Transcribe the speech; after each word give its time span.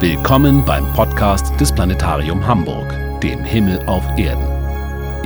Willkommen 0.00 0.64
beim 0.64 0.90
Podcast 0.94 1.60
des 1.60 1.70
Planetarium 1.70 2.46
Hamburg, 2.46 2.90
dem 3.22 3.44
Himmel 3.44 3.84
auf 3.84 4.02
Erden. 4.16 4.46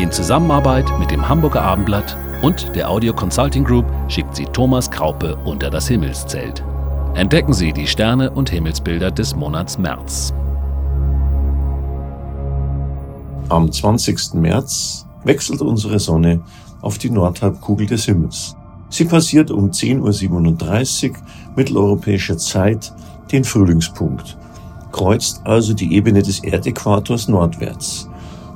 In 0.00 0.10
Zusammenarbeit 0.10 0.86
mit 0.98 1.12
dem 1.12 1.28
Hamburger 1.28 1.62
Abendblatt 1.62 2.16
und 2.42 2.74
der 2.74 2.90
Audio 2.90 3.14
Consulting 3.14 3.62
Group 3.62 3.86
schickt 4.08 4.34
sie 4.34 4.46
Thomas 4.46 4.90
Kraupe 4.90 5.36
unter 5.44 5.70
das 5.70 5.86
Himmelszelt. 5.86 6.64
Entdecken 7.14 7.52
Sie 7.52 7.72
die 7.72 7.86
Sterne 7.86 8.32
und 8.32 8.50
Himmelsbilder 8.50 9.12
des 9.12 9.36
Monats 9.36 9.78
März. 9.78 10.34
Am 13.50 13.70
20. 13.70 14.34
März 14.34 15.06
wechselt 15.22 15.62
unsere 15.62 16.00
Sonne 16.00 16.40
auf 16.82 16.98
die 16.98 17.10
Nordhalbkugel 17.10 17.86
des 17.86 18.06
Himmels. 18.06 18.56
Sie 18.88 19.04
passiert 19.04 19.52
um 19.52 19.70
10.37 19.70 21.10
Uhr 21.10 21.16
mitteleuropäischer 21.54 22.38
Zeit 22.38 22.92
den 23.30 23.44
Frühlingspunkt, 23.44 24.36
kreuzt 24.94 25.40
also 25.42 25.74
die 25.74 25.92
Ebene 25.92 26.22
des 26.22 26.44
Erdäquators 26.44 27.26
nordwärts. 27.26 28.08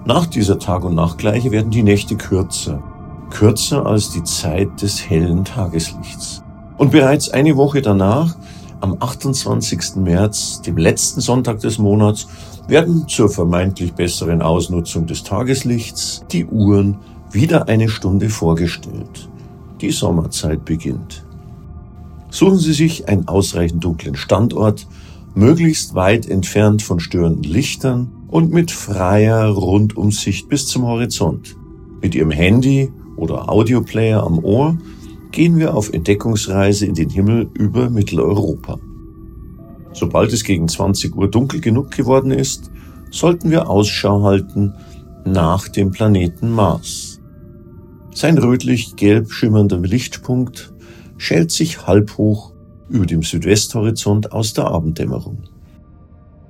Nach 0.04 0.24
dieser 0.24 0.60
Tag- 0.60 0.84
und 0.84 0.94
Nachtgleiche 0.94 1.50
werden 1.50 1.72
die 1.72 1.82
Nächte 1.82 2.14
kürzer, 2.14 2.80
kürzer 3.28 3.84
als 3.84 4.12
die 4.12 4.22
Zeit 4.22 4.80
des 4.80 5.10
hellen 5.10 5.44
Tageslichts. 5.44 6.44
Und 6.76 6.92
bereits 6.92 7.28
eine 7.28 7.56
Woche 7.56 7.82
danach, 7.82 8.36
am 8.80 8.96
28. 9.00 9.96
März, 9.96 10.62
dem 10.62 10.76
letzten 10.76 11.20
Sonntag 11.20 11.58
des 11.58 11.78
Monats, 11.78 12.28
werden 12.68 13.08
zur 13.08 13.28
vermeintlich 13.28 13.94
besseren 13.94 14.40
Ausnutzung 14.40 15.06
des 15.06 15.24
Tageslichts 15.24 16.24
die 16.30 16.46
Uhren 16.46 16.98
wieder 17.32 17.66
eine 17.66 17.88
Stunde 17.88 18.28
vorgestellt. 18.28 19.28
Die 19.80 19.90
Sommerzeit 19.90 20.64
beginnt. 20.64 21.24
Suchen 22.30 22.58
Sie 22.58 22.74
sich 22.74 23.08
einen 23.08 23.26
ausreichend 23.26 23.82
dunklen 23.82 24.14
Standort, 24.14 24.86
möglichst 25.38 25.94
weit 25.94 26.28
entfernt 26.28 26.82
von 26.82 26.98
störenden 26.98 27.44
Lichtern 27.44 28.10
und 28.26 28.52
mit 28.52 28.72
freier 28.72 29.46
Rundumsicht 29.46 30.48
bis 30.48 30.66
zum 30.66 30.84
Horizont. 30.84 31.56
Mit 32.02 32.16
Ihrem 32.16 32.32
Handy 32.32 32.90
oder 33.16 33.48
Audioplayer 33.48 34.24
am 34.24 34.40
Ohr 34.40 34.76
gehen 35.30 35.56
wir 35.58 35.74
auf 35.74 35.92
Entdeckungsreise 35.92 36.86
in 36.86 36.94
den 36.94 37.08
Himmel 37.08 37.48
über 37.54 37.88
Mitteleuropa. 37.88 38.80
Sobald 39.92 40.32
es 40.32 40.42
gegen 40.42 40.66
20 40.66 41.14
Uhr 41.14 41.30
dunkel 41.30 41.60
genug 41.60 41.92
geworden 41.92 42.32
ist, 42.32 42.72
sollten 43.12 43.52
wir 43.52 43.70
Ausschau 43.70 44.24
halten 44.24 44.74
nach 45.24 45.68
dem 45.68 45.92
Planeten 45.92 46.50
Mars. 46.50 47.20
Sein 48.12 48.38
rötlich-gelb 48.38 49.30
schimmernder 49.30 49.78
Lichtpunkt 49.78 50.72
schält 51.16 51.52
sich 51.52 51.86
halbhoch 51.86 52.57
über 52.88 53.06
dem 53.06 53.22
Südwesthorizont 53.22 54.32
aus 54.32 54.52
der 54.52 54.66
Abenddämmerung. 54.66 55.38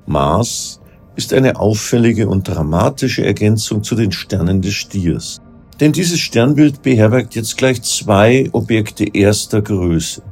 Mars 0.07 0.81
ist 1.17 1.33
eine 1.33 1.59
auffällige 1.59 2.29
und 2.29 2.47
dramatische 2.47 3.25
Ergänzung 3.25 3.83
zu 3.83 3.95
den 3.95 4.13
Sternen 4.13 4.63
des 4.63 4.75
Stiers. 4.75 5.41
Denn 5.81 5.93
dieses 5.93 6.19
Sternbild 6.19 6.83
beherbergt 6.83 7.35
jetzt 7.35 7.57
gleich 7.57 7.83
zwei 7.83 8.49
Objekte 8.53 9.05
erster 9.05 9.63
Größe. 9.63 10.23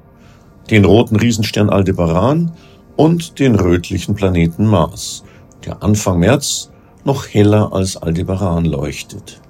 Den 0.70 0.84
roten 0.84 1.16
Riesenstern 1.16 1.70
Aldebaran 1.70 2.52
und 2.96 3.38
den 3.38 3.54
rötlichen 3.54 4.14
Planeten 4.14 4.66
Mars, 4.66 5.22
der 5.64 5.82
Anfang 5.82 6.18
März 6.18 6.70
noch 7.04 7.28
heller 7.28 7.72
als 7.72 7.96
Aldebaran 7.96 8.64
leuchtet. 8.64 9.40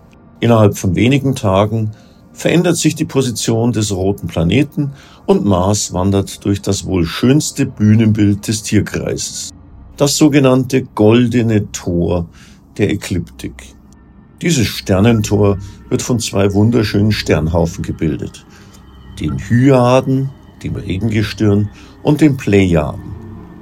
Innerhalb 0.41 0.77
von 0.77 0.95
wenigen 0.95 1.35
Tagen 1.35 1.93
verändert 2.37 2.77
sich 2.77 2.95
die 2.95 3.07
Position 3.07 3.73
des 3.73 3.91
roten 3.91 4.27
Planeten 4.29 4.93
und 5.25 5.45
Mars 5.45 5.93
wandert 5.93 6.45
durch 6.45 6.61
das 6.61 6.85
wohl 6.85 7.07
schönste 7.07 7.65
Bühnenbild 7.65 8.47
des 8.47 8.63
Tierkreises, 8.63 9.51
das 9.97 10.17
sogenannte 10.17 10.83
goldene 10.83 11.73
Tor 11.73 12.29
der 12.77 12.91
Ekliptik. 12.91 13.75
Dieses 14.43 14.67
Sternentor 14.67 15.59
wird 15.89 16.03
von 16.03 16.21
zwei 16.21 16.53
wunderschönen 16.53 17.11
Sternhaufen 17.11 17.83
gebildet, 17.83 18.45
den 19.19 19.39
Hyaden, 19.39 20.29
dem 20.63 20.77
Regengestirn, 20.77 21.71
und 22.03 22.21
dem 22.21 22.37
Plejaden, 22.37 23.15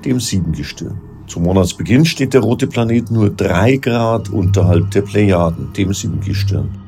dem 0.05 0.19
Siebengestirn. 0.19 1.01
Zum 1.29 1.45
Monatsbeginn 1.45 2.05
steht 2.05 2.35
der 2.35 2.41
rote 2.41 2.67
Planet 2.67 3.11
nur 3.11 3.31
drei 3.31 3.77
Grad 3.77 4.31
unterhalb 4.31 4.91
der 4.91 5.03
Plejaden, 5.03 5.73
dem 5.73 5.95
Siebengestirn. 5.95 6.84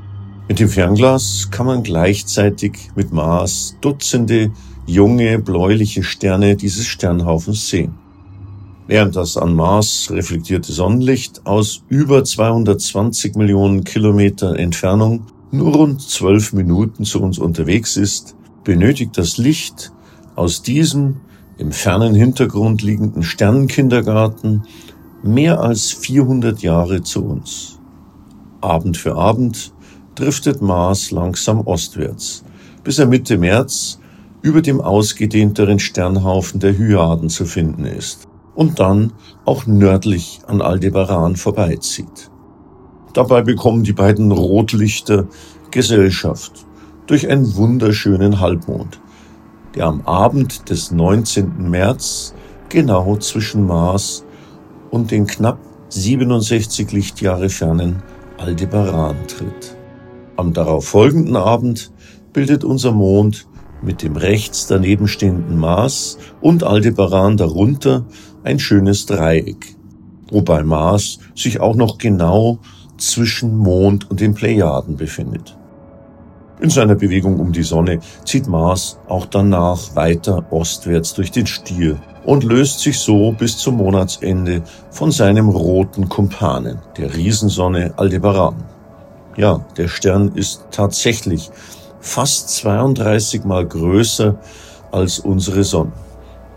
Mit 0.49 0.61
dem 0.61 0.69
Fernglas 0.69 1.49
kann 1.51 1.67
man 1.67 1.83
gleichzeitig 1.83 2.91
mit 2.95 3.12
Mars 3.12 3.77
Dutzende 3.81 4.53
junge 4.87 5.41
bläuliche 5.41 6.05
Sterne 6.05 6.55
dieses 6.55 6.87
Sternhaufens 6.87 7.69
sehen. 7.69 7.97
Während 8.87 9.17
das 9.17 9.37
an 9.37 9.56
Mars 9.56 10.09
reflektierte 10.12 10.73
Sonnenlicht 10.73 11.45
aus 11.47 11.83
über 11.89 12.23
220 12.23 13.35
Millionen 13.35 13.83
Kilometer 13.83 14.56
Entfernung 14.56 15.27
nur 15.51 15.75
rund 15.75 16.01
zwölf 16.01 16.53
Minuten 16.53 17.05
zu 17.05 17.21
uns 17.21 17.39
unterwegs 17.39 17.97
ist, 17.97 18.37
benötigt 18.62 19.19
das 19.19 19.39
Licht 19.39 19.93
aus 20.37 20.62
diesem 20.62 21.17
im 21.59 21.73
fernen 21.73 22.15
Hintergrund 22.15 22.83
liegenden 22.83 23.25
Sternenkindergarten 23.25 24.62
mehr 25.25 25.61
als 25.61 25.91
400 25.91 26.62
Jahre 26.62 27.03
zu 27.03 27.25
uns. 27.25 27.81
Abend 28.61 28.97
für 28.97 29.17
Abend 29.17 29.73
driftet 30.16 30.60
Mars 30.60 31.10
langsam 31.10 31.60
ostwärts, 31.60 32.43
bis 32.82 32.99
er 32.99 33.06
Mitte 33.06 33.38
März 33.38 34.00
über 34.43 34.62
dem 34.62 34.81
ausgedehnteren 34.81 35.78
Sternhaufen 35.78 36.60
der 36.60 36.77
Hyaden 36.77 37.28
zu 37.28 37.44
finden 37.44 37.84
ist 37.84 38.26
und 38.55 38.81
dann 38.81 39.12
auch 39.44 39.66
nördlich 39.66 40.41
an 40.47 40.62
Aldebaran 40.62 41.37
vorbeizieht. 41.37 42.31
Dabei 43.12 43.43
bekommen 43.43 43.84
die 43.84 43.93
beiden 43.93 44.32
Rotlichter 44.32 45.26
Gesellschaft 45.71 46.66
durch 47.06 47.28
einen 47.28 47.55
wunderschönen 47.56 48.41
Halbmond, 48.41 49.00
der 49.75 49.87
am 49.87 50.00
Abend 50.03 50.71
des 50.71 50.91
19. 50.91 51.71
März 51.71 52.34
genau 52.69 53.16
zwischen 53.19 53.66
Mars 53.66 54.25
und 54.91 55.10
den 55.10 55.26
knapp 55.26 55.59
67 55.91 56.93
Lichtjahre 56.93 57.49
fernen 57.49 58.03
Aldebaran 58.38 59.16
tritt. 59.28 59.75
Am 60.37 60.53
darauf 60.53 60.87
folgenden 60.87 61.37
Abend 61.37 61.91
bildet 62.33 62.63
unser 62.63 62.93
Mond 62.93 63.47
mit 63.83 64.03
dem 64.03 64.17
rechts 64.17 64.67
daneben 64.67 65.09
stehenden 65.09 65.59
Mars 65.59 66.19
und 66.41 66.63
Aldebaran 66.63 67.37
darunter 67.37 68.05
ein 68.45 68.59
schönes 68.59 69.07
Dreieck, 69.07 69.77
wobei 70.31 70.63
Mars 70.63 71.19
sich 71.35 71.61
auch 71.61 71.75
noch 71.75 71.97
genau 71.99 72.59
zwischen 72.99 73.57
Mond 73.57 74.11
und 74.11 74.21
den 74.21 74.35
Plejaden 74.35 74.97
befindet. 74.97 75.57
In 76.61 76.71
seiner 76.71 76.95
Bewegung 76.95 77.39
um 77.39 77.53
die 77.53 77.63
Sonne 77.63 78.01
zieht 78.25 78.47
Mars 78.47 78.99
auch 79.09 79.27
danach 79.27 79.95
weiter 79.95 80.47
ostwärts 80.51 81.13
durch 81.15 81.31
den 81.31 81.47
Stier 81.47 82.01
und 82.25 82.45
löst 82.45 82.81
sich 82.81 82.99
so 82.99 83.33
bis 83.33 83.59
zum 83.59 83.77
Monatsende 83.77 84.63
von 84.91 85.11
seinem 85.11 85.49
roten 85.51 86.09
Kumpanen, 86.09 86.79
der 86.97 87.15
Riesensonne 87.15 87.93
Aldebaran. 87.99 88.75
Ja, 89.37 89.61
der 89.77 89.89
Stern 89.89 90.33
ist 90.35 90.67
tatsächlich 90.71 91.51
fast 92.01 92.49
32 92.57 93.45
mal 93.45 93.67
größer 93.67 94.35
als 94.93 95.19
unsere 95.19 95.63
Sonne 95.63 95.93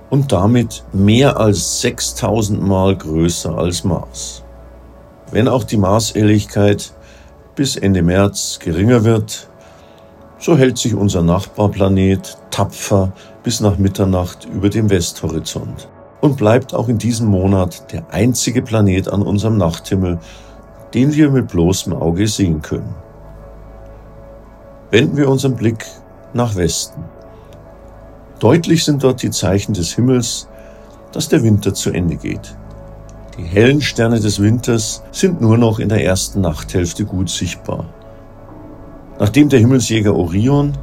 und 0.10 0.32
damit 0.32 0.86
mehr 0.94 1.38
als 1.38 1.82
6000 1.82 2.62
mal 2.62 2.96
größer 2.96 3.58
als 3.58 3.84
Mars. 3.84 4.44
Wenn 5.32 5.50
auch 5.50 5.66
die 5.66 5.76
Marshelligkeit 5.76 6.94
bis 7.56 7.76
Ende 7.76 8.02
März 8.02 8.60
geringer 8.64 9.04
wird, 9.04 9.50
so 10.40 10.58
hält 10.58 10.78
sich 10.78 10.94
unser 10.96 11.22
Nachbarplanet 11.22 12.38
tapfer 12.50 13.12
bis 13.44 13.60
nach 13.60 13.78
Mitternacht 13.78 14.46
über 14.46 14.70
dem 14.70 14.90
Westhorizont 14.90 15.90
und 16.22 16.38
bleibt 16.38 16.74
auch 16.74 16.88
in 16.88 16.98
diesem 16.98 17.28
Monat 17.28 17.92
der 17.92 18.06
einzige 18.12 18.62
Planet 18.62 19.10
an 19.10 19.22
unserem 19.22 19.58
Nachthimmel, 19.58 20.20
den 20.94 21.14
wir 21.14 21.30
mit 21.30 21.50
bloßem 21.50 21.94
Auge 21.94 22.28
sehen 22.28 22.62
können. 22.62 22.96
Wenden 24.92 25.18
wir 25.18 25.30
unseren 25.30 25.56
Blick 25.56 25.86
nach 26.34 26.56
Westen. 26.56 27.04
Deutlich 28.40 28.84
sind 28.84 29.04
dort 29.04 29.22
die 29.22 29.32
Zeichen 29.32 29.74
des 29.74 29.94
Himmels, 29.94 30.48
dass 31.12 31.30
der 31.30 31.44
Winter 31.44 31.74
zu 31.74 31.92
Ende 31.92 32.16
geht. 32.16 32.56
Die 33.38 33.44
hellen 33.44 33.82
Sterne 33.82 34.20
des 34.20 34.42
Winters 34.42 35.04
sind 35.12 35.42
nur 35.42 35.58
noch 35.58 35.80
in 35.80 35.90
der 35.90 36.04
ersten 36.04 36.42
Nachthälfte 36.42 37.06
gut 37.06 37.30
sichtbar. 37.30 37.86
Nachdem 39.20 39.50
der 39.50 39.60
Himmelsjäger 39.60 40.16
Orion, 40.16 40.74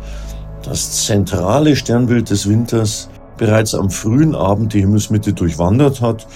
das 0.63 1.07
zentrale 1.07 1.75
Sternbild 1.75 2.31
des 2.31 2.49
Winters, 2.49 3.09
bereits 3.37 3.75
am 3.75 3.91
frühen 3.91 4.35
Abend 4.35 4.73
die 4.73 4.81
Himmelsmitte 4.81 5.33
durchwandert 5.33 6.01
hat, 6.01 6.27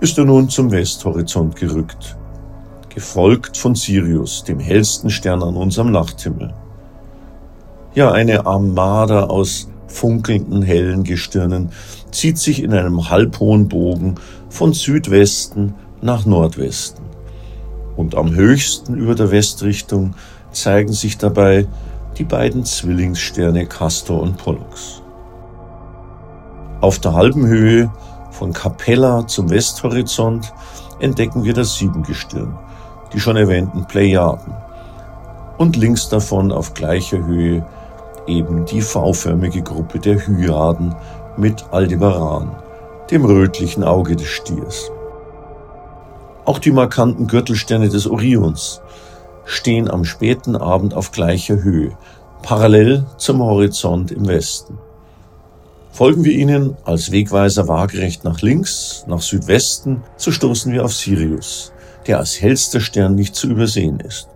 ist 0.00 0.18
er 0.18 0.24
nun 0.24 0.48
zum 0.48 0.70
Westhorizont 0.70 1.56
gerückt 1.56 2.16
gefolgt 2.96 3.58
von 3.58 3.74
Sirius, 3.74 4.42
dem 4.42 4.58
hellsten 4.58 5.10
Stern 5.10 5.42
an 5.42 5.54
unserem 5.54 5.92
Nachthimmel. 5.92 6.54
Ja, 7.94 8.10
eine 8.10 8.46
Armada 8.46 9.24
aus 9.24 9.68
funkelnden 9.86 10.62
hellen 10.62 11.04
Gestirnen 11.04 11.72
zieht 12.10 12.38
sich 12.38 12.62
in 12.62 12.72
einem 12.72 13.10
halbhohen 13.10 13.68
Bogen 13.68 14.14
von 14.48 14.72
Südwesten 14.72 15.74
nach 16.00 16.24
Nordwesten. 16.24 17.04
Und 17.96 18.14
am 18.14 18.34
höchsten 18.34 18.94
über 18.94 19.14
der 19.14 19.30
Westrichtung 19.30 20.14
zeigen 20.50 20.94
sich 20.94 21.18
dabei 21.18 21.66
die 22.16 22.24
beiden 22.24 22.64
Zwillingssterne 22.64 23.66
Castor 23.66 24.22
und 24.22 24.38
Pollux. 24.38 25.02
Auf 26.80 26.98
der 26.98 27.12
halben 27.12 27.46
Höhe 27.46 27.92
von 28.30 28.54
Capella 28.54 29.26
zum 29.26 29.50
Westhorizont 29.50 30.50
entdecken 30.98 31.44
wir 31.44 31.52
das 31.52 31.76
Siebengestirn, 31.76 32.56
die 33.12 33.20
schon 33.20 33.36
erwähnten 33.36 33.86
Plejaden. 33.86 34.54
Und 35.58 35.76
links 35.76 36.08
davon 36.08 36.52
auf 36.52 36.74
gleicher 36.74 37.24
Höhe 37.24 37.64
eben 38.26 38.64
die 38.66 38.80
V-förmige 38.80 39.62
Gruppe 39.62 39.98
der 39.98 40.18
Hyaden 40.26 40.94
mit 41.36 41.64
Aldebaran, 41.70 42.50
dem 43.10 43.24
rötlichen 43.24 43.84
Auge 43.84 44.16
des 44.16 44.26
Stiers. 44.26 44.90
Auch 46.44 46.58
die 46.58 46.70
markanten 46.70 47.26
Gürtelsterne 47.26 47.88
des 47.88 48.06
Orions 48.06 48.80
stehen 49.44 49.90
am 49.90 50.04
späten 50.04 50.56
Abend 50.56 50.94
auf 50.94 51.12
gleicher 51.12 51.62
Höhe, 51.62 51.96
parallel 52.42 53.04
zum 53.16 53.42
Horizont 53.42 54.10
im 54.10 54.26
Westen. 54.26 54.78
Folgen 55.92 56.24
wir 56.24 56.32
ihnen 56.32 56.76
als 56.84 57.10
Wegweiser 57.10 57.68
waagerecht 57.68 58.22
nach 58.22 58.42
links, 58.42 59.04
nach 59.08 59.22
Südwesten, 59.22 60.02
so 60.16 60.30
stoßen 60.30 60.72
wir 60.72 60.84
auf 60.84 60.92
Sirius, 60.92 61.72
der 62.06 62.18
als 62.18 62.40
hellster 62.40 62.80
Stern 62.80 63.14
nicht 63.14 63.34
zu 63.34 63.48
übersehen 63.48 64.00
ist. 64.00 64.28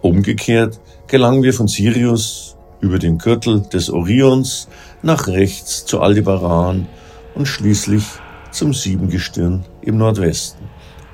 Umgekehrt 0.00 0.80
gelangen 1.06 1.42
wir 1.42 1.54
von 1.54 1.68
Sirius 1.68 2.56
über 2.80 2.98
den 2.98 3.18
Gürtel 3.18 3.62
des 3.62 3.90
Orions 3.90 4.68
nach 5.02 5.26
rechts 5.26 5.84
zu 5.84 6.00
Aldebaran 6.00 6.86
und 7.34 7.46
schließlich 7.46 8.04
zum 8.50 8.72
Siebengestirn 8.72 9.64
im 9.82 9.98
Nordwesten, 9.98 10.66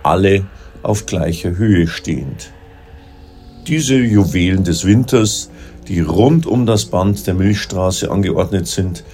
alle 0.02 0.46
auf 0.82 1.06
gleicher 1.06 1.56
Höhe 1.56 1.86
stehend. 1.86 2.52
Diese 3.66 3.96
Juwelen 3.96 4.64
des 4.64 4.84
Winters, 4.84 5.50
die 5.88 6.00
rund 6.00 6.46
um 6.46 6.66
das 6.66 6.84
Band 6.86 7.26
der 7.26 7.34
Milchstraße 7.34 8.10
angeordnet 8.10 8.66
sind, 8.66 9.04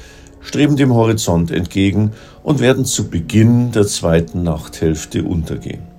streben 0.40 0.76
dem 0.76 0.92
Horizont 0.92 1.50
entgegen 1.50 2.12
und 2.42 2.60
werden 2.60 2.84
zu 2.84 3.08
Beginn 3.08 3.70
der 3.72 3.86
zweiten 3.86 4.42
Nachthälfte 4.42 5.22
untergehen. 5.22 5.89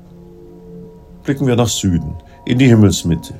Blicken 1.31 1.48
wir 1.48 1.56
nach 1.56 1.69
Süden, 1.69 2.16
in 2.44 2.60
die 2.60 2.68
Himmelsmitte. 2.68 3.36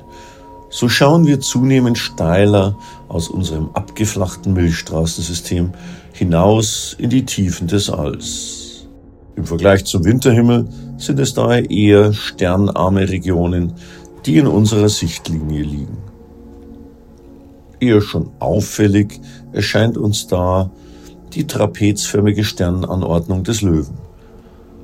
So 0.70 0.88
schauen 0.88 1.26
wir 1.26 1.40
zunehmend 1.40 1.98
steiler 1.98 2.74
aus 3.08 3.28
unserem 3.28 3.68
abgeflachten 3.74 4.54
Milchstraßensystem 4.54 5.72
hinaus 6.14 6.96
in 6.98 7.10
die 7.10 7.26
Tiefen 7.26 7.66
des 7.66 7.90
Alls. 7.90 8.86
Im 9.36 9.44
Vergleich 9.44 9.84
zum 9.84 10.06
Winterhimmel 10.06 10.66
sind 10.96 11.20
es 11.20 11.34
daher 11.34 11.68
eher 11.68 12.14
sternarme 12.14 13.10
Regionen, 13.10 13.74
die 14.24 14.38
in 14.38 14.46
unserer 14.46 14.88
Sichtlinie 14.88 15.62
liegen. 15.62 15.98
Eher 17.78 18.00
schon 18.00 18.30
auffällig 18.38 19.20
erscheint 19.52 19.98
uns 19.98 20.28
da 20.28 20.70
die 21.34 21.46
trapezförmige 21.46 22.42
Sternanordnung 22.42 23.44
des 23.44 23.60
Löwen. 23.60 23.98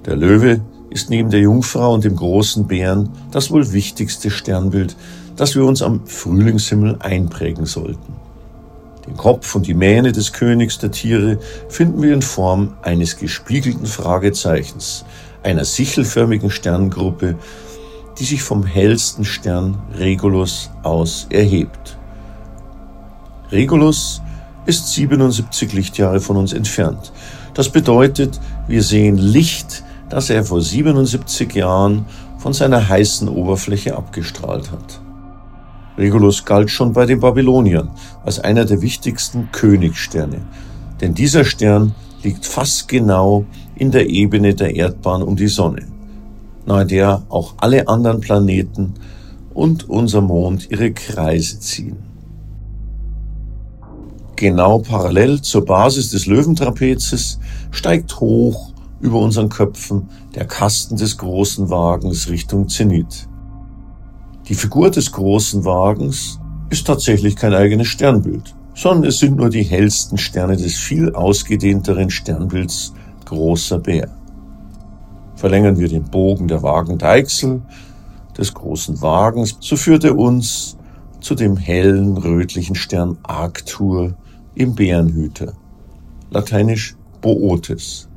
Der 0.04 0.14
Löwe 0.14 0.60
ist 0.90 1.10
neben 1.10 1.30
der 1.30 1.40
Jungfrau 1.40 1.94
und 1.94 2.04
dem 2.04 2.16
großen 2.16 2.66
Bären 2.66 3.10
das 3.30 3.50
wohl 3.50 3.72
wichtigste 3.72 4.30
Sternbild, 4.30 4.96
das 5.36 5.54
wir 5.54 5.64
uns 5.64 5.82
am 5.82 6.06
Frühlingshimmel 6.06 6.96
einprägen 7.00 7.66
sollten. 7.66 8.14
Den 9.06 9.16
Kopf 9.16 9.54
und 9.54 9.66
die 9.66 9.74
Mähne 9.74 10.12
des 10.12 10.32
Königs 10.32 10.78
der 10.78 10.90
Tiere 10.90 11.38
finden 11.68 12.02
wir 12.02 12.12
in 12.12 12.22
Form 12.22 12.74
eines 12.82 13.16
gespiegelten 13.16 13.86
Fragezeichens, 13.86 15.04
einer 15.42 15.64
sichelförmigen 15.64 16.50
Sterngruppe, 16.50 17.36
die 18.18 18.24
sich 18.24 18.42
vom 18.42 18.64
hellsten 18.64 19.24
Stern 19.24 19.78
Regulus 19.96 20.70
aus 20.82 21.26
erhebt. 21.30 21.96
Regulus 23.50 24.20
ist 24.66 24.92
77 24.92 25.72
Lichtjahre 25.72 26.20
von 26.20 26.36
uns 26.36 26.52
entfernt. 26.52 27.12
Das 27.54 27.70
bedeutet, 27.70 28.38
wir 28.66 28.82
sehen 28.82 29.16
Licht, 29.16 29.84
das 30.10 30.30
er 30.30 30.44
vor 30.44 30.60
77 30.60 31.54
Jahren 31.54 32.06
von 32.38 32.52
seiner 32.52 32.88
heißen 32.88 33.28
Oberfläche 33.28 33.96
abgestrahlt 33.96 34.70
hat. 34.70 35.00
Regulus 35.96 36.44
galt 36.44 36.70
schon 36.70 36.92
bei 36.92 37.06
den 37.06 37.20
Babyloniern 37.20 37.90
als 38.24 38.38
einer 38.38 38.64
der 38.64 38.80
wichtigsten 38.80 39.50
Königssterne, 39.50 40.40
denn 41.00 41.14
dieser 41.14 41.44
Stern 41.44 41.94
liegt 42.22 42.46
fast 42.46 42.88
genau 42.88 43.44
in 43.74 43.90
der 43.90 44.08
Ebene 44.08 44.54
der 44.54 44.74
Erdbahn 44.74 45.22
um 45.22 45.36
die 45.36 45.48
Sonne, 45.48 45.86
nahe 46.66 46.86
der 46.86 47.22
auch 47.28 47.54
alle 47.58 47.88
anderen 47.88 48.20
Planeten 48.20 48.94
und 49.54 49.88
unser 49.88 50.20
Mond 50.20 50.70
ihre 50.70 50.92
Kreise 50.92 51.58
ziehen. 51.58 51.96
Genau 54.36 54.78
parallel 54.78 55.42
zur 55.42 55.64
Basis 55.64 56.10
des 56.10 56.26
Löwentrapezes 56.26 57.40
steigt 57.72 58.20
hoch 58.20 58.67
über 59.00 59.18
unseren 59.18 59.48
Köpfen 59.48 60.08
der 60.34 60.46
Kasten 60.46 60.96
des 60.96 61.18
großen 61.18 61.70
Wagens 61.70 62.28
Richtung 62.28 62.68
Zenit. 62.68 63.28
Die 64.48 64.54
Figur 64.54 64.90
des 64.90 65.12
großen 65.12 65.64
Wagens 65.64 66.40
ist 66.70 66.86
tatsächlich 66.86 67.36
kein 67.36 67.54
eigenes 67.54 67.88
Sternbild, 67.88 68.54
sondern 68.74 69.08
es 69.08 69.18
sind 69.18 69.36
nur 69.36 69.50
die 69.50 69.62
hellsten 69.62 70.18
Sterne 70.18 70.56
des 70.56 70.76
viel 70.76 71.12
ausgedehnteren 71.14 72.10
Sternbilds 72.10 72.92
Großer 73.24 73.78
Bär. 73.78 74.08
Verlängern 75.36 75.78
wir 75.78 75.88
den 75.88 76.04
Bogen 76.04 76.48
der 76.48 76.62
Wagendeichsel 76.62 77.62
des 78.36 78.54
großen 78.54 79.02
Wagens, 79.02 79.56
so 79.60 79.76
führt 79.76 80.04
er 80.04 80.16
uns 80.16 80.76
zu 81.20 81.34
dem 81.34 81.56
hellen 81.56 82.16
rötlichen 82.16 82.74
Stern 82.74 83.18
Arctur, 83.22 84.14
im 84.54 84.74
Bärenhüter, 84.74 85.52
lateinisch 86.30 86.96
Bootes. 87.20 88.08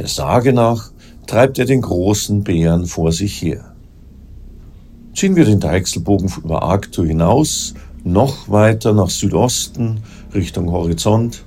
Der 0.00 0.08
Sage 0.08 0.54
nach 0.54 0.92
treibt 1.26 1.58
er 1.58 1.66
den 1.66 1.82
großen 1.82 2.42
Bären 2.42 2.86
vor 2.86 3.12
sich 3.12 3.42
her. 3.42 3.76
Ziehen 5.14 5.36
wir 5.36 5.44
den 5.44 5.60
Deichselbogen 5.60 6.32
über 6.42 6.62
Arctur 6.62 7.04
hinaus, 7.06 7.74
noch 8.02 8.48
weiter 8.48 8.94
nach 8.94 9.10
Südosten, 9.10 10.00
Richtung 10.32 10.72
Horizont, 10.72 11.44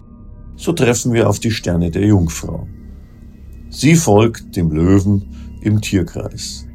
so 0.56 0.72
treffen 0.72 1.14
wir 1.14 1.28
auf 1.28 1.40
die 1.40 1.50
Sterne 1.50 1.90
der 1.90 2.06
Jungfrau. 2.06 2.68
Sie 3.72 3.96
folgt 3.96 4.56
dem 4.56 4.70
Löwen 4.70 5.58
im 5.62 5.82
Tierkreis. 5.82 6.68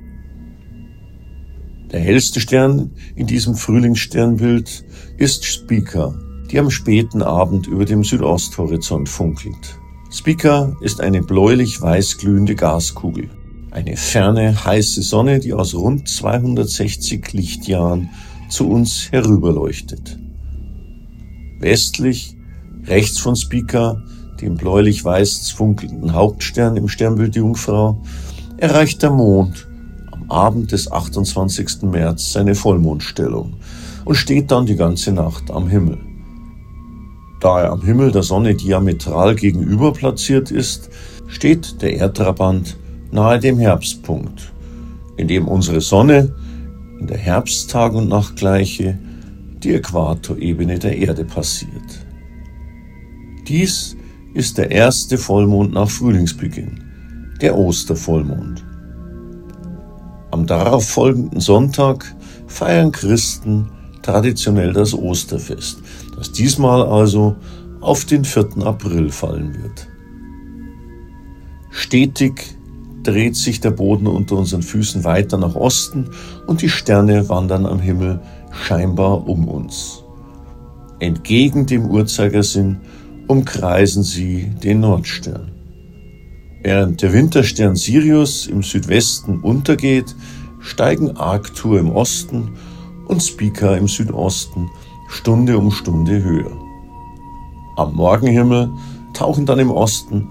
Der 1.92 2.00
hellste 2.00 2.40
Stern 2.40 2.90
in 3.14 3.28
diesem 3.28 3.54
Frühlingssternbild 3.54 4.84
ist 5.16 5.44
Spica, 5.44 6.12
die 6.50 6.58
am 6.58 6.72
späten 6.72 7.22
Abend 7.22 7.68
über 7.68 7.84
dem 7.84 8.02
Südosthorizont 8.02 9.08
funkelt. 9.08 9.77
Spica 10.10 10.74
ist 10.80 11.02
eine 11.02 11.22
bläulich-weiß 11.22 12.16
glühende 12.16 12.54
Gaskugel. 12.54 13.28
Eine 13.70 13.98
ferne, 13.98 14.64
heiße 14.64 15.02
Sonne, 15.02 15.38
die 15.38 15.52
aus 15.52 15.74
rund 15.74 16.08
260 16.08 17.34
Lichtjahren 17.34 18.08
zu 18.48 18.70
uns 18.70 19.12
herüberleuchtet. 19.12 20.18
Westlich, 21.60 22.34
rechts 22.84 23.18
von 23.18 23.36
Spica, 23.36 24.02
dem 24.40 24.56
bläulich-weiß 24.56 25.50
funkelnden 25.50 26.14
Hauptstern 26.14 26.78
im 26.78 26.88
Sternbild 26.88 27.36
Jungfrau, 27.36 28.02
erreicht 28.56 29.02
der 29.02 29.10
Mond 29.10 29.68
am 30.10 30.30
Abend 30.30 30.72
des 30.72 30.90
28. 30.90 31.82
März 31.82 32.32
seine 32.32 32.54
Vollmondstellung 32.54 33.56
und 34.06 34.14
steht 34.14 34.50
dann 34.50 34.64
die 34.64 34.76
ganze 34.76 35.12
Nacht 35.12 35.50
am 35.50 35.68
Himmel. 35.68 36.07
Da 37.40 37.60
er 37.62 37.72
am 37.72 37.82
Himmel 37.82 38.10
der 38.10 38.24
Sonne 38.24 38.54
diametral 38.54 39.36
gegenüber 39.36 39.92
platziert 39.92 40.50
ist, 40.50 40.90
steht 41.28 41.80
der 41.82 41.94
Erdtrabant 41.94 42.76
nahe 43.12 43.38
dem 43.38 43.58
Herbstpunkt, 43.58 44.52
in 45.16 45.28
dem 45.28 45.46
unsere 45.46 45.80
Sonne 45.80 46.34
in 46.98 47.06
der 47.06 47.18
Herbsttag- 47.18 47.94
und 47.94 48.08
Nachtgleiche 48.08 48.98
die 49.62 49.74
Äquatorebene 49.74 50.78
der 50.78 50.96
Erde 50.96 51.24
passiert. 51.24 52.06
Dies 53.46 53.96
ist 54.34 54.58
der 54.58 54.70
erste 54.70 55.16
Vollmond 55.16 55.72
nach 55.72 55.88
Frühlingsbeginn, 55.88 56.82
der 57.40 57.56
Ostervollmond. 57.56 58.64
Am 60.32 60.46
darauf 60.46 60.88
folgenden 60.88 61.40
Sonntag 61.40 62.14
feiern 62.46 62.92
Christen 62.92 63.70
traditionell 64.02 64.72
das 64.72 64.94
Osterfest, 64.94 65.82
das 66.16 66.32
diesmal 66.32 66.82
also 66.82 67.36
auf 67.80 68.04
den 68.04 68.24
4. 68.24 68.58
April 68.64 69.10
fallen 69.10 69.54
wird. 69.62 69.88
Stetig 71.70 72.56
dreht 73.02 73.36
sich 73.36 73.60
der 73.60 73.70
Boden 73.70 74.06
unter 74.06 74.36
unseren 74.36 74.62
Füßen 74.62 75.04
weiter 75.04 75.38
nach 75.38 75.54
Osten 75.54 76.10
und 76.46 76.62
die 76.62 76.68
Sterne 76.68 77.28
wandern 77.28 77.66
am 77.66 77.80
Himmel 77.80 78.20
scheinbar 78.50 79.28
um 79.28 79.48
uns. 79.48 80.02
Entgegen 80.98 81.66
dem 81.66 81.86
Uhrzeigersinn 81.86 82.80
umkreisen 83.28 84.02
sie 84.02 84.50
den 84.62 84.80
Nordstern. 84.80 85.52
Während 86.62 87.02
der 87.02 87.12
Winterstern 87.12 87.76
Sirius 87.76 88.46
im 88.48 88.62
Südwesten 88.62 89.38
untergeht, 89.40 90.16
steigen 90.60 91.16
Arctur 91.16 91.78
im 91.78 91.90
Osten 91.90 92.56
und 93.08 93.22
Spica 93.22 93.74
im 93.74 93.88
Südosten 93.88 94.70
Stunde 95.08 95.58
um 95.58 95.70
Stunde 95.70 96.22
höher. 96.22 96.52
Am 97.76 97.94
Morgenhimmel 97.94 98.70
tauchen 99.14 99.46
dann 99.46 99.58
im 99.58 99.70
Osten 99.70 100.28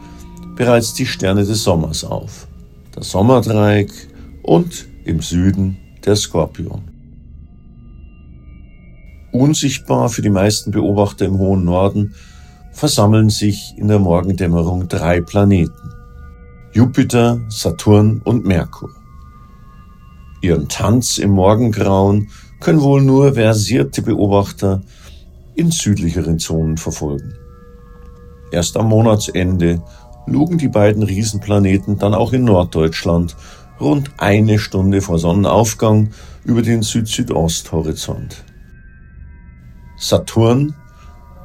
bereits 0.55 0.93
die 0.93 1.05
Sterne 1.05 1.46
des 1.46 1.63
Sommers 1.63 2.03
auf, 2.03 2.48
der 2.96 3.03
Sommerdreieck 3.03 3.91
und 4.43 4.88
im 5.03 5.22
Süden 5.22 5.77
der 6.05 6.15
Skorpion. 6.15 6.84
Unsichtbar 9.31 10.10
für 10.10 10.22
die 10.22 10.29
meisten 10.29 10.72
Beobachter 10.72 11.25
im 11.25 11.38
hohen 11.38 11.63
Norden 11.63 12.13
versammeln 12.72 13.29
sich 13.29 13.74
in 13.77 13.88
der 13.88 14.00
Morgendämmerung 14.00 14.88
drei 14.88 15.22
Planeten. 15.22 15.91
Jupiter, 16.74 17.39
Saturn 17.50 18.22
und 18.24 18.46
Merkur. 18.46 18.91
Ihren 20.41 20.69
Tanz 20.69 21.17
im 21.17 21.31
Morgengrauen 21.31 22.29
können 22.60 22.82
wohl 22.82 23.02
nur 23.02 23.34
versierte 23.34 24.02
Beobachter 24.02 24.82
in 25.56 25.72
südlicheren 25.72 26.40
Zonen 26.40 26.78
verfolgen. 26.78 27.34
Erst 28.52 28.78
am 28.78 28.90
Monatsende 28.90 29.82
lugen 30.26 30.58
die 30.58 30.68
beiden 30.68 31.04
Riesenplaneten 31.04 31.98
dann 31.98 32.14
auch 32.14 32.34
in 32.34 32.44
Norddeutschland 32.44 33.36
rund 33.80 34.12
eine 34.18 34.60
Stunde 34.60 35.02
vor 35.02 35.20
Sonnenaufgang 35.20 36.12
über 36.44 36.62
den 36.62 36.82
Süd-Südost-Horizont. 36.82 38.44
Saturn 39.98 40.76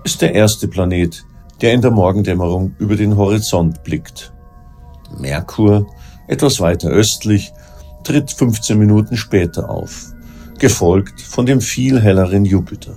ist 0.04 0.22
der 0.22 0.34
erste 0.34 0.68
Planet, 0.68 1.24
der 1.60 1.72
in 1.72 1.80
der 1.80 1.90
Morgendämmerung 1.90 2.74
über 2.78 2.96
den 2.96 3.16
Horizont 3.16 3.82
blickt. 3.82 4.32
Merkur, 5.18 5.86
etwas 6.28 6.60
weiter 6.60 6.88
östlich, 6.88 7.52
tritt 8.04 8.30
15 8.30 8.78
Minuten 8.78 9.16
später 9.16 9.70
auf, 9.70 10.11
gefolgt 10.62 11.20
von 11.20 11.44
dem 11.44 11.60
viel 11.60 12.00
helleren 12.00 12.44
Jupiter. 12.44 12.96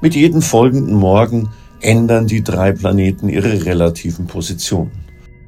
Mit 0.00 0.14
jedem 0.14 0.42
folgenden 0.42 0.94
Morgen 0.94 1.48
ändern 1.80 2.28
die 2.28 2.44
drei 2.44 2.70
Planeten 2.70 3.28
ihre 3.28 3.64
relativen 3.64 4.28
Positionen. 4.28 4.92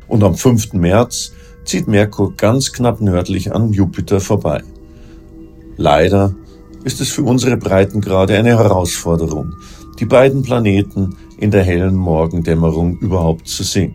Und 0.09 0.25
am 0.25 0.35
5. 0.35 0.73
März 0.73 1.35
zieht 1.65 1.87
Merkur 1.87 2.35
ganz 2.35 2.73
knapp 2.73 3.01
nördlich 3.01 3.55
an 3.55 3.73
Jupiter 3.73 4.19
vorbei. 4.19 4.65
Leider 5.77 6.35
ist 6.83 7.01
es 7.01 7.11
für 7.11 7.23
unsere 7.23 7.57
Breitengrade 7.57 8.37
eine 8.37 8.59
Herausforderung, 8.59 9.55
die 10.01 10.07
beiden 10.07 10.43
Planeten 10.43 11.17
in 11.39 11.53
der 11.53 11.63
hellen 11.63 11.95
Morgendämmerung 11.95 12.99
überhaupt 12.99 13.47
zu 13.47 13.63
sehen. 13.63 13.95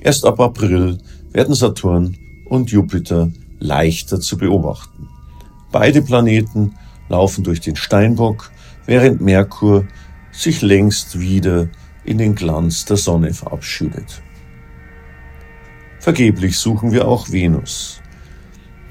Erst 0.00 0.24
ab 0.26 0.38
April 0.38 0.98
werden 1.32 1.56
Saturn 1.56 2.16
und 2.44 2.70
Jupiter 2.70 3.32
leichter 3.58 4.20
zu 4.20 4.38
beobachten. 4.38 5.08
Beide 5.72 6.02
Planeten 6.02 6.74
laufen 7.08 7.42
durch 7.42 7.60
den 7.60 7.76
Steinbock, 7.76 8.50
während 8.86 9.20
Merkur 9.20 9.86
sich 10.30 10.62
längst 10.62 11.18
wieder 11.18 11.68
in 12.04 12.18
den 12.18 12.34
Glanz 12.34 12.84
der 12.84 12.96
Sonne 12.96 13.32
verabschiedet. 13.32 14.22
Vergeblich 15.98 16.58
suchen 16.58 16.92
wir 16.92 17.08
auch 17.08 17.30
Venus. 17.30 18.00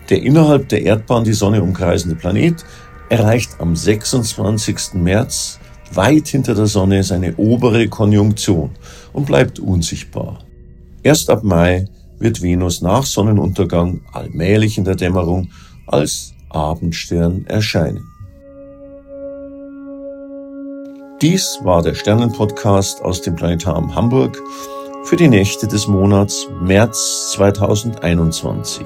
Der 0.09 0.23
innerhalb 0.23 0.69
der 0.69 0.83
Erdbahn 0.83 1.23
die 1.23 1.33
Sonne 1.33 1.61
umkreisende 1.61 2.15
Planet 2.15 2.65
erreicht 3.09 3.59
am 3.59 3.75
26. 3.75 4.93
März 4.93 5.59
weit 5.93 6.29
hinter 6.29 6.55
der 6.55 6.67
Sonne 6.67 7.03
seine 7.03 7.35
obere 7.35 7.87
Konjunktion 7.89 8.71
und 9.13 9.25
bleibt 9.25 9.59
unsichtbar. 9.59 10.39
Erst 11.03 11.29
ab 11.29 11.43
Mai 11.43 11.85
wird 12.17 12.41
Venus 12.41 12.81
nach 12.81 13.05
Sonnenuntergang 13.05 14.01
allmählich 14.13 14.77
in 14.77 14.85
der 14.85 14.95
Dämmerung 14.95 15.49
als 15.87 16.33
Abendstern 16.53 17.45
erscheinen. 17.47 18.07
Dies 21.21 21.59
war 21.63 21.83
der 21.83 21.93
Sternenpodcast 21.93 23.03
aus 23.03 23.21
dem 23.21 23.35
Planetarium 23.35 23.93
Hamburg 23.93 24.41
für 25.03 25.15
die 25.15 25.27
Nächte 25.27 25.67
des 25.67 25.87
Monats 25.87 26.47
März 26.61 27.31
2021. 27.33 28.85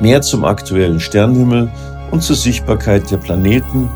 Mehr 0.00 0.22
zum 0.22 0.44
aktuellen 0.44 0.98
Sternenhimmel 0.98 1.70
und 2.10 2.22
zur 2.22 2.36
Sichtbarkeit 2.36 3.10
der 3.10 3.18
Planeten 3.18 3.88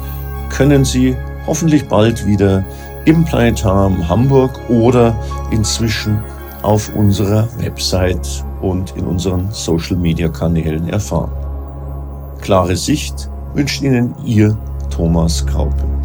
können 0.50 0.84
Sie 0.84 1.16
hoffentlich 1.46 1.88
bald 1.88 2.26
wieder 2.26 2.64
im 3.04 3.24
Planetarium 3.24 4.08
Hamburg 4.08 4.52
oder 4.68 5.18
inzwischen 5.50 6.22
auf 6.62 6.94
unserer 6.94 7.48
Website 7.58 8.44
und 8.60 8.94
in 8.96 9.04
unseren 9.04 9.50
Social-Media-Kanälen 9.50 10.88
erfahren. 10.88 11.47
Klare 12.40 12.76
Sicht 12.76 13.28
wünscht 13.54 13.82
Ihnen 13.82 14.14
Ihr 14.24 14.56
Thomas 14.90 15.44
Kraupe. 15.46 15.97